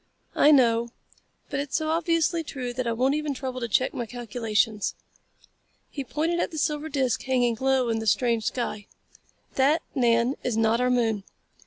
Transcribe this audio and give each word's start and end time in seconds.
"I 0.33 0.49
know, 0.49 0.89
but 1.51 1.59
it's 1.59 1.75
so 1.77 1.89
obviously 1.89 2.43
true 2.43 2.73
that 2.73 2.87
I 2.87 2.91
won't 2.91 3.13
even 3.13 3.35
trouble 3.35 3.59
to 3.59 3.67
check 3.67 3.93
my 3.93 4.07
calculations." 4.07 4.95
He 5.91 6.03
pointed 6.03 6.39
at 6.39 6.49
the 6.49 6.57
silver 6.57 6.89
disc 6.89 7.21
hanging 7.21 7.55
low 7.61 7.87
in 7.89 7.99
the 7.99 8.07
strange 8.07 8.45
sky. 8.45 8.87
"That, 9.53 9.83
Nan, 9.93 10.37
is 10.43 10.57
not 10.57 10.81
our 10.81 10.89
moon. 10.89 11.23